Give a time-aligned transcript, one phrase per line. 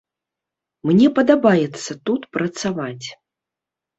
[0.89, 3.07] Мне падабаецца тут працаваць.